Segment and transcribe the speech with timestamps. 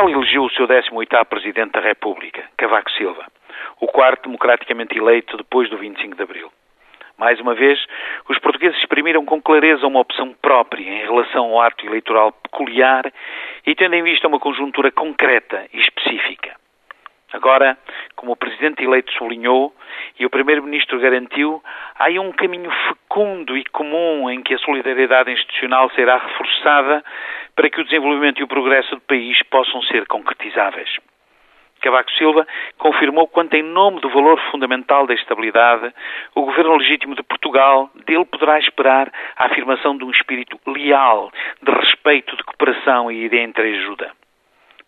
[0.00, 3.26] Portugal elegeu o seu 18º Presidente da República, Cavaco Silva,
[3.78, 6.50] o quarto democraticamente eleito depois do 25 de Abril.
[7.18, 7.78] Mais uma vez,
[8.26, 13.12] os portugueses exprimiram com clareza uma opção própria em relação ao ato eleitoral peculiar
[13.66, 16.56] e tendo em vista uma conjuntura concreta e específica.
[17.32, 17.76] Agora,
[18.16, 19.74] como o Presidente eleito sublinhou
[20.18, 21.62] e o Primeiro-Ministro garantiu,
[21.94, 27.04] há aí um caminho fecundo e comum em que a solidariedade institucional será reforçada
[27.60, 30.88] para que o desenvolvimento e o progresso do país possam ser concretizáveis.
[31.82, 32.46] Cavaco Silva
[32.78, 35.92] confirmou quanto, em nome do valor fundamental da estabilidade,
[36.34, 41.30] o governo legítimo de Portugal dele poderá esperar a afirmação de um espírito leal,
[41.62, 44.10] de respeito, de cooperação e de entreajuda.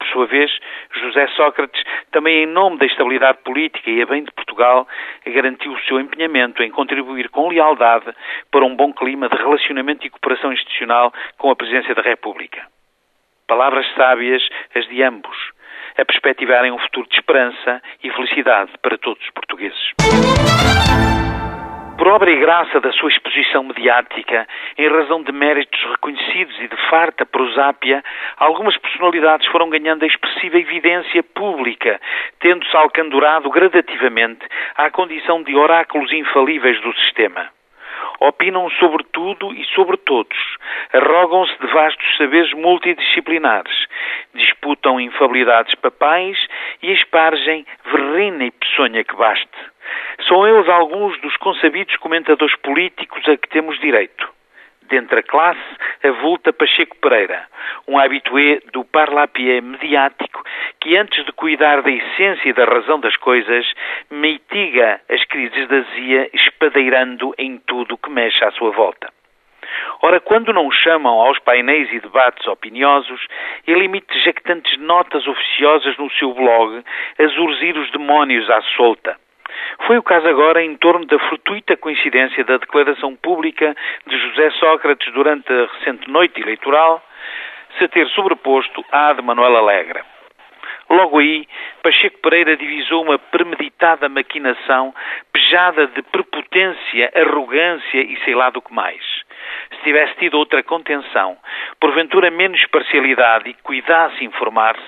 [0.00, 0.50] Por sua vez,
[0.94, 4.88] José Sócrates, também em nome da estabilidade política e a bem de Portugal,
[5.26, 8.06] garantiu o seu empenhamento em contribuir com lealdade
[8.50, 12.66] para um bom clima de relacionamento e cooperação institucional com a Presidência da República.
[13.46, 14.42] Palavras sábias
[14.74, 15.36] as de ambos,
[15.98, 21.29] a perspectivarem um futuro de esperança e felicidade para todos os portugueses por
[22.10, 27.24] obra e graça da sua exposição mediática, em razão de méritos reconhecidos e de farta
[27.24, 28.02] prosápia,
[28.36, 32.00] algumas personalidades foram ganhando a expressiva evidência pública,
[32.40, 34.44] tendo-se alcandurado gradativamente
[34.76, 37.48] à condição de oráculos infalíveis do sistema.
[38.18, 40.36] Opinam sobre tudo e sobre todos,
[40.92, 43.86] arrogam-se de vastos saberes multidisciplinares,
[44.34, 46.36] disputam infabilidades papais
[46.82, 49.69] e espargem verrina e peçonha que baste.
[50.30, 54.28] São eles alguns dos consabidos comentadores políticos a que temos direito.
[54.82, 55.60] Dentre a classe,
[56.04, 57.48] avulta Pacheco Pereira,
[57.88, 60.44] um habitué do parlapié mediático
[60.80, 63.66] que, antes de cuidar da essência e da razão das coisas,
[64.08, 69.12] mitiga as crises da azia espadeirando em tudo o que mexe à sua volta.
[70.00, 73.20] Ora, quando não chamam aos painéis e debates opiniosos,
[73.66, 76.84] ele emite jactantes notas oficiosas no seu blog
[77.18, 79.18] a zurzir os demónios à solta.
[79.86, 83.74] Foi o caso agora em torno da fortuita coincidência da declaração pública
[84.06, 87.02] de José Sócrates durante a recente noite eleitoral
[87.78, 90.00] se ter sobreposto à de Manuel Alegre.
[90.88, 91.46] Logo aí,
[91.82, 94.92] Pacheco Pereira divisou uma premeditada maquinação
[95.32, 99.19] pejada de prepotência, arrogância e sei lá do que mais.
[99.70, 101.36] Se tivesse tido outra contenção,
[101.80, 104.82] porventura menos parcialidade e cuidasse informar-se,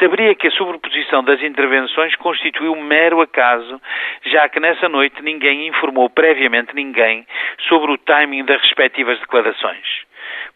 [0.00, 3.80] saberia que a sobreposição das intervenções constituiu um mero acaso,
[4.24, 7.26] já que nessa noite ninguém informou previamente ninguém
[7.68, 10.06] sobre o timing das respectivas declarações.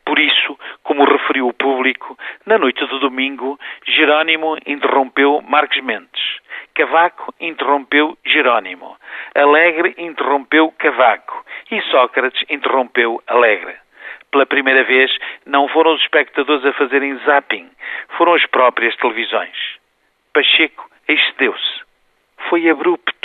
[0.04, 6.09] Por isso, como referiu o público, na noite do domingo, Jerónimo interrompeu Marcos Mendes.
[6.81, 8.97] Cavaco interrompeu Jerónimo.
[9.35, 11.45] Alegre interrompeu Cavaco.
[11.71, 13.75] E Sócrates interrompeu Alegre.
[14.31, 15.15] Pela primeira vez,
[15.45, 17.69] não foram os espectadores a fazerem zapping,
[18.17, 19.55] foram as próprias televisões.
[20.33, 21.83] Pacheco excedeu-se.
[22.49, 23.20] Foi abrupto